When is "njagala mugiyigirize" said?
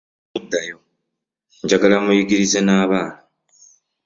1.63-2.59